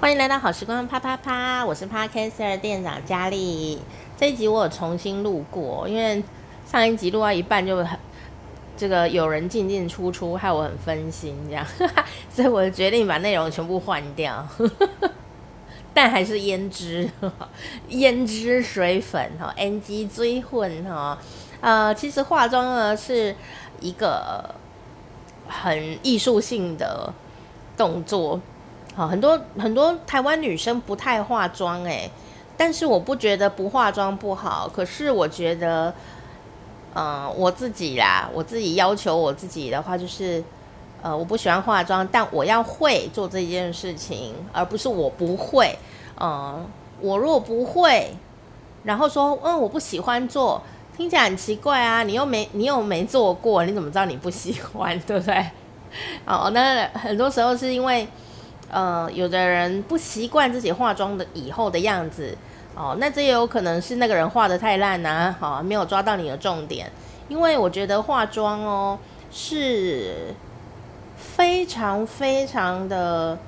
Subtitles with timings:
[0.00, 3.78] 欢迎来到好时光啪啪啪，我是 Podcaster 店长佳丽。
[4.16, 6.24] 这一集我有重新录过，因为
[6.66, 7.98] 上一集录到一半就很
[8.78, 11.66] 这个有人进进出出，害我很分心，这样，
[12.32, 14.48] 所以我就决定把内容全部换掉。
[15.92, 17.06] 但还是胭脂，
[17.90, 21.18] 胭脂水粉哈，NG 追混哈。
[21.60, 23.36] 呃，其实化妆呢是
[23.80, 24.54] 一个
[25.46, 27.12] 很艺术性的
[27.76, 28.40] 动作，
[28.94, 32.10] 好，很多很多台湾女生不太化妆诶，
[32.56, 35.92] 但是我不觉得不化妆不好，可是我觉得，
[36.92, 40.42] 呃，我自己啦，我自己要求我自己的话就是，
[41.02, 45.78] 呃，我不喜欢化妆，但我要会做这件事情，而不是我不会，
[46.16, 46.60] 呃，
[47.00, 48.14] 我若不会，
[48.84, 50.60] 然后说，嗯，我不喜欢做。
[50.96, 52.02] 听起来很奇怪啊！
[52.02, 55.46] 你又没你又没做过，你怎么知道你不喜欢，对不对？
[56.26, 58.06] 哦，那很多时候是因为，
[58.70, 62.36] 呃，有的人不习惯自己化妆的以后的样子，
[62.74, 66.90] 哦，那这也有可能是那个人画得太烂啊，好，没有抓到你的重点。
[67.28, 68.98] 因为我觉得化妆哦
[69.30, 70.34] 是
[71.16, 73.38] 非常非常的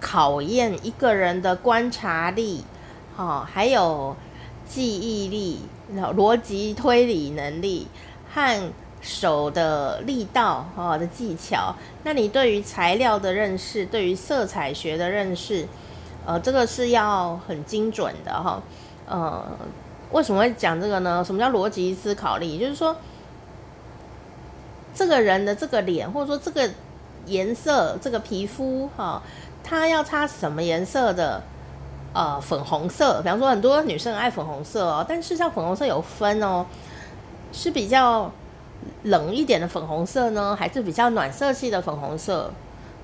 [0.00, 2.64] 考验一个人的观察力，
[3.16, 4.14] 哦，还有
[4.66, 5.60] 记忆力。
[6.14, 7.88] 逻辑推理能力
[8.32, 15.66] 和手的力道哦的技巧，那你对于材料的认识，对于色彩学的认识，
[16.26, 18.62] 呃，这个是要很精准的哈。
[19.06, 19.44] 呃，
[20.10, 21.24] 为什么会讲这个呢？
[21.24, 22.58] 什么叫逻辑思考力？
[22.58, 22.96] 就是说，
[24.94, 26.68] 这个人的这个脸，或者说这个
[27.26, 29.22] 颜色、这个皮肤哈，
[29.62, 31.42] 他要擦什么颜色的？
[32.12, 36.66] 呃，粉红色，比方说很多女生爱粉红色哦，但是像粉红色有分哦，
[37.52, 38.28] 是比较
[39.02, 42.52] 冷一点的粉红色呢，还是比较暖色系的粉红色？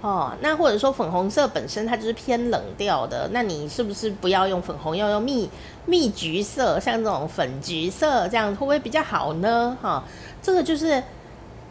[0.00, 5.48] 哦，那或者说粉红色本身它就是偏冷调的，那你是不是不要用粉红，要用蜜
[5.86, 9.76] 蜜橘色，像这种粉橘色，这样会不会比较好呢？
[9.80, 10.04] 哈、
[10.42, 11.02] 这个就是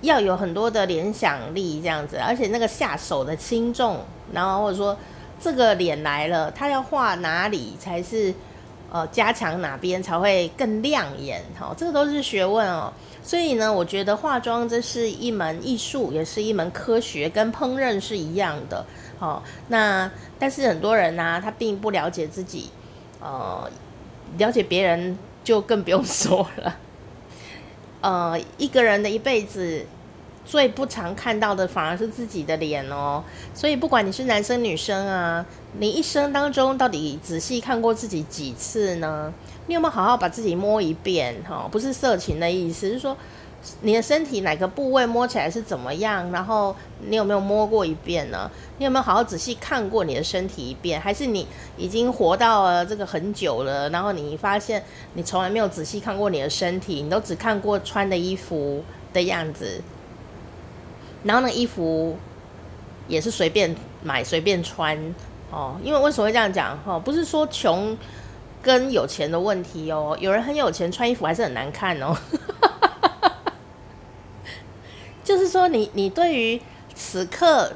[0.01, 3.99] 要有很多的联想力这样子，而且那个下手的轻重，
[4.31, 4.97] 然后或者说。
[5.41, 8.33] 这个脸来了，它要画哪里才是
[8.93, 11.41] 呃加强哪边才会更亮眼？
[11.59, 12.93] 哈、哦，这个都是学问哦。
[13.21, 18.85] 所以呢，我觉得化妆这是一门艺术，也是一门科学，跟烹饪是一样的。
[19.17, 22.69] 好、哦，那但是很多人呢、他并不了解自己，
[23.19, 23.69] 呃，
[24.37, 26.75] 了解别人就更不用说了。
[28.01, 29.85] 呃，一个人的一辈子。
[30.45, 33.23] 最不常看到的反而是自己的脸哦，
[33.53, 35.45] 所以不管你是男生女生啊，
[35.79, 39.33] 你一生当中到底仔细看过自己几次呢？
[39.67, 41.35] 你有没有好好把自己摸一遍？
[41.47, 43.15] 哈，不是色情的意思，是说
[43.79, 46.29] 你的身体哪个部位摸起来是怎么样？
[46.31, 46.75] 然后
[47.07, 48.51] 你有没有摸过一遍呢？
[48.77, 50.99] 你有没有好好仔细看过你的身体一遍？
[50.99, 54.83] 还是你已经活到了这个很久了，然后你发现
[55.13, 58.83] 你从来没有仔细看过你的身体，你都只看过穿的衣服
[59.13, 59.81] 的样子？
[61.23, 62.17] 然后那衣服
[63.07, 64.97] 也是随便买随便穿
[65.51, 66.77] 哦，因为为什么会这样讲？
[66.83, 67.97] 哈，不是说穷
[68.61, 72.15] 跟有钱的问题哦，有人很有钱，穿衣服还是很难看哦。
[75.23, 76.61] 就是说你，你你对于
[76.93, 77.71] 此刻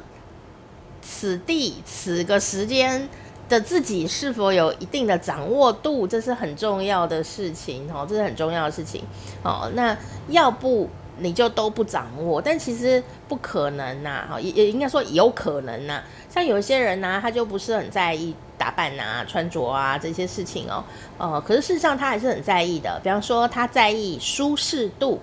[1.01, 3.07] 此地此个时间
[3.47, 9.03] 的自己是否有一定的掌握度，这是很重要的事情哦，这是很重要的事情
[9.43, 9.71] 哦。
[9.73, 9.95] 那
[10.27, 10.89] 要不？
[11.19, 16.01] 你就都不掌握，但其实不可能呐，哈，也也应该说有可能呐。
[16.29, 20.83] 像有些人呢，他就不是很在意打扮呐、穿着啊这些事情哦，
[21.17, 22.99] 呃，可是事实上他还是很在意的。
[23.03, 25.19] 比方说，他在意舒适度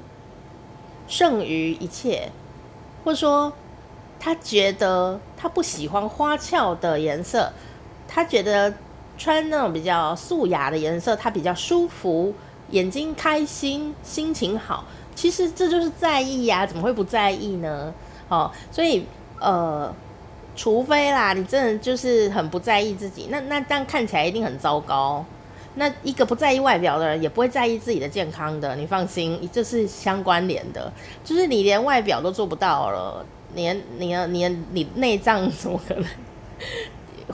[1.06, 2.28] 胜于一切，
[3.04, 3.52] 或者说
[4.18, 7.52] 他觉得他不喜欢花俏的颜色，
[8.08, 8.72] 他觉得
[9.16, 12.34] 穿那种比较素雅的颜色，他比较舒服，
[12.70, 14.84] 眼睛开心，心情好。
[15.14, 17.92] 其实这就是在意呀，怎么会不在意呢？
[18.28, 19.04] 哦，所以
[19.38, 19.94] 呃，
[20.56, 25.24] 除非啦，你真的就是很不在意自己，那那这样看起来一定很糟糕。
[25.76, 30.92] 那一个不在意外表的人，也不会在意自己的健康的，你放心，这是相关联的。
[31.24, 36.04] 就是你连外表都做不到了，连你你你内脏怎么可能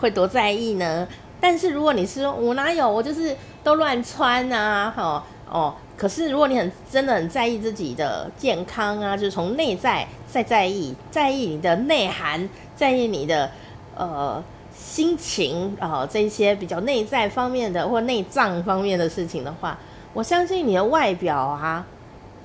[0.00, 1.06] 会多在意呢？
[1.38, 5.74] 但是如果你是说我哪有，我就是都乱穿啊，哈哦。
[6.00, 13.50] 可是，如果你很真的很在意自己的健康啊，就是从内在再在意，在意你的内涵，在意你的
[13.94, 14.42] 呃
[14.74, 19.78] 心情啊，呃，这些比较内在方面的或内脏方面的事情的话，
[20.14, 21.86] 我相信你的外表啊，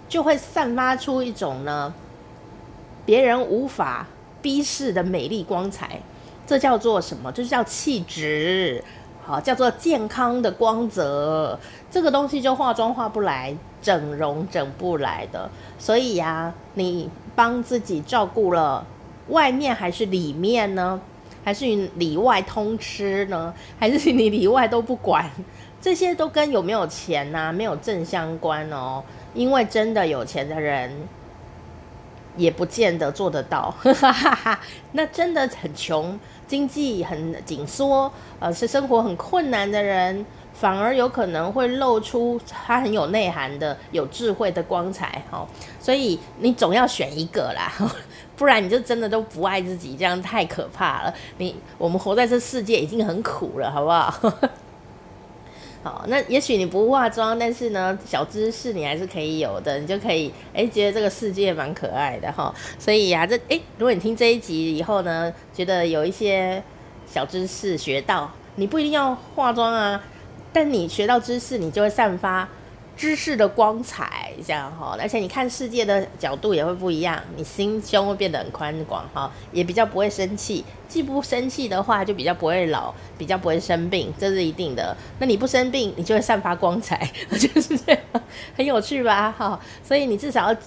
[0.09, 1.93] 就会散发出一种呢
[3.05, 4.05] 别人无法
[4.41, 6.01] 逼视的美丽光彩。
[6.45, 7.31] 这叫做什么？
[7.31, 8.83] 就是叫气质，
[9.25, 11.57] 好，叫做健康的光泽。
[11.89, 15.49] 这个东西就化妆化不来，整容整不来的。
[15.79, 18.85] 所以呀、你帮自己照顾了
[19.29, 21.01] 外面还是里面呢？
[21.43, 23.53] 还是里外通吃呢？
[23.79, 25.29] 还是你里外都不管？
[25.81, 29.03] 这些都跟有没有钱呐、没有正相关哦。
[29.33, 30.91] 因为真的有钱的人，
[32.37, 33.73] 也不见得做得到。
[34.93, 45.21] 那真的很穷，经济很紧缩，呃，是生活很困难的人，反而有可能会露出他很有内涵的、有智慧的光彩。
[45.31, 45.47] 哦，
[45.79, 47.71] 所以你总要选一个啦，
[48.35, 51.13] 不然你就真的都不爱自己，这样太可怕了。
[51.37, 54.13] 你我们活在这世界已经很苦了，好不好？
[55.85, 62.51] 好，那也许你不化妆，但是呢，小知识你还是可以有的，你就可以哎，觉得这个世界蛮可爱的哈。
[62.79, 66.63] 所以呀、啊，这哎，如果你听这一集以后呢，觉得有一些
[67.05, 70.03] 小知识学到，你不一定要化妆啊，
[70.51, 72.49] 但你学到知识，你就会散发。
[72.97, 80.63] 知识的光彩，这样哈，而且你看世界的角度也会不一样，你心胸会变得很宽广哈，也比较不会生气。
[80.87, 84.95] 既不生气的话，就比较不会老，比较不会生病，这是一定的。
[85.19, 88.01] 那你不生病，你就会散发光彩，就是这样，
[88.55, 89.33] 很有趣吧？
[89.37, 90.59] 哈，所以你至少要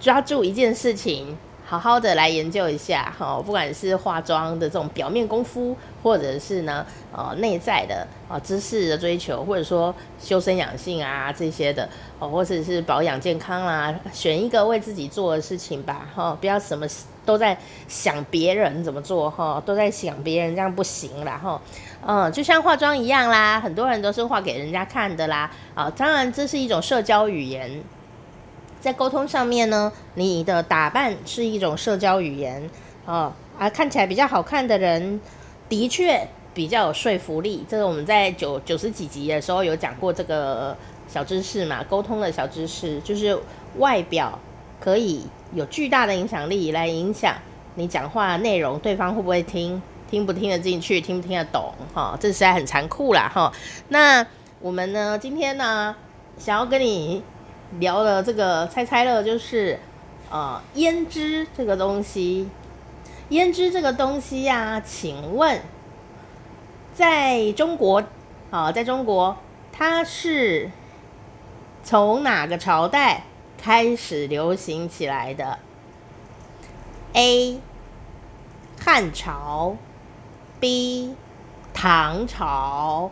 [0.00, 1.36] 抓住一件事情。
[1.68, 11.86] 好好的来研究一下哈，不管是化妆的这种表面功夫，或者是呢，呃，内在的啊知识的追求，或者说修身养性啊这些的，
[12.18, 16.86] 哦，或者是保养健康啦，选一个为自己做的事情吧，哈，不要什么
[17.26, 17.54] 都在
[17.86, 21.60] 想别人怎么做，哈，都在想别人这样不行啦，哈，
[22.06, 27.84] 嗯，就像化妆一样啦，很多人都是画给人家看的啦，啊，当然这是一种社交语言。
[28.80, 32.70] 在沟通上面呢，你的打扮是一种社交语言
[33.04, 35.20] 哦，啊，看起来比较好看的人，
[35.68, 37.64] 的确比较有说服力。
[37.68, 40.76] 这个我们在九九十几集的时候有讲过这个
[41.08, 43.36] 小知识嘛，沟通的小知识，就是
[43.78, 44.38] 外表
[44.80, 47.34] 可以有巨大的影响力来影响
[47.74, 53.52] 你讲话内容，对方会不会听，听不听得进去，听不听得懂，哈、这实在很残酷啦，哈、
[53.88, 54.24] 那
[54.60, 55.96] 我们呢，今天呢，
[56.38, 57.22] 想要跟你。
[57.78, 59.78] 聊的这个猜猜乐就是，
[60.30, 62.48] 呃，胭脂这个东西，
[63.30, 65.60] 胭脂这个东西呀、请问，
[66.94, 68.02] 在中国，
[68.50, 69.36] 啊、在中国，
[69.70, 70.70] 它是
[71.84, 73.24] 从哪个朝代
[73.62, 75.58] 开始流行起来的
[77.12, 77.60] ？A.
[78.80, 79.76] 汉朝
[80.58, 81.14] ，B.
[81.74, 83.10] 唐朝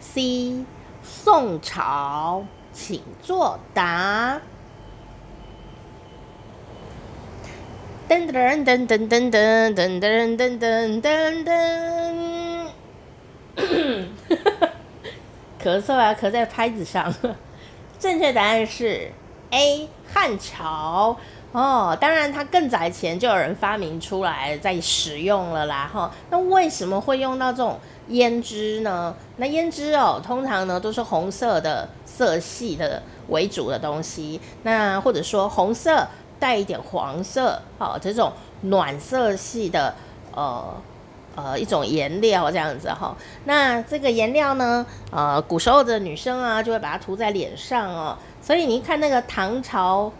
[0.00, 0.64] ，C.
[1.02, 2.44] 宋朝。
[2.78, 4.40] 请作答。
[8.08, 12.66] 噔噔噔噔噔噔噔噔噔噔噔。
[15.60, 17.12] 咳嗽啊，咳在拍子上。
[17.98, 19.10] 正确答案是
[19.50, 21.16] A 汉朝
[21.50, 21.98] 哦。
[22.00, 25.90] 当然，它更早以前就有人发明出来在使用了啦。
[25.92, 27.78] 哈，那为什么会用到这种
[28.08, 29.12] 胭脂呢？
[29.38, 31.88] 那胭脂哦，通常呢都是红色的。
[32.18, 36.04] 色系的为主的东西，那或者说红色
[36.40, 38.32] 带一点黄色，好，这种
[38.62, 39.94] 暖色系的
[40.34, 40.74] 呃
[41.36, 43.16] 呃一种颜料这样子哈。
[43.44, 48.18] 那这个颜料呢，呃，古时候的女生啊就会把它涂在脸上哦。
[48.42, 50.12] 所以你看那个唐朝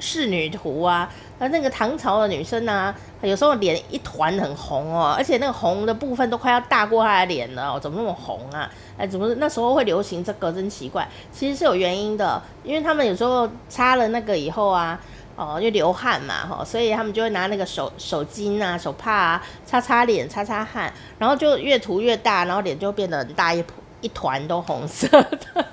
[0.00, 8.70] 仕女图啊，那那个唐朝的女生呢、啊，有时候脸一团很红哦，而且那个红的部分都快要大过他的脸了，怎么那么红啊？
[8.96, 10.50] 哎，怎么那时候会流行这个？
[10.52, 14.98] 真奇怪，其实是有原因的，因为他们有时候擦了那个以后啊，
[15.34, 23.62] 哦，就流汗嘛，哈，所以他们就会拿那个手手巾啊、手帕啊擦擦脸、擦擦汗，然后就越涂越大，然后脸就变得很大一
[24.00, 25.66] 一团都红色的。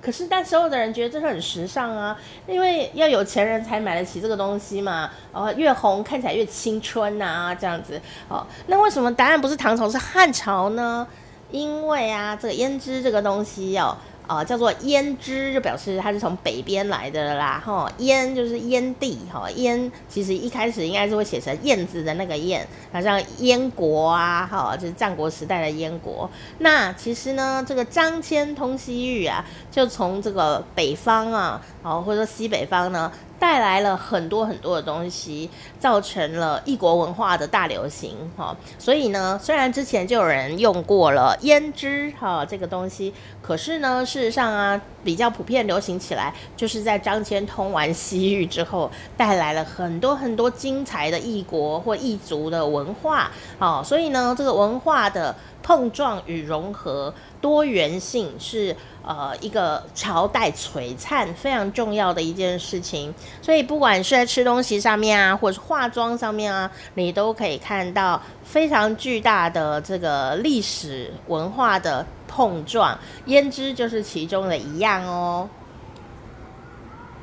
[0.00, 2.16] 可是但所有的人觉得这是很时尚啊，
[2.46, 11.06] 因为要有钱人才买得起这个东西嘛，哦，越红看起来越青春呐，这样子，哦，那为什么答案不是唐朝是汉朝呢？
[11.50, 13.96] 因为啊，这个胭脂这个东西哦，
[14.30, 17.60] 呃，叫做胭脂，就表示它是从北边来的啦。
[17.66, 26.30] 哈，就是燕地，哈，燕其实一开始应该是会写成燕子的那个燕，好像燕国啊，哈，就是战国时代的燕国。
[26.58, 38.54] 那其实呢，这个张骞通西域啊，就从这个北方啊，哦，或者说西北方呢，带来了很多很多的东西，造成了异国文化的大流行哈。
[38.78, 53.82] 所以呢，虽然之前就有人用过了胭脂哈这个东西，可是呢，事实上啊，比较普遍流行起来，就是在张骞通完西域之后，带来了很多很多精彩的异国或异族的文化哦。
[53.82, 58.76] 所以呢，这个文化的碰撞与融合，多元性是。
[59.02, 75.48] 呃，一个朝代璀璨非常重要的一件事情，所以不管是在吃东西上面啊，或者是化妆上面啊，你都可以看到非常巨大的这个历史文化的碰撞，胭脂就是其中的一样哦。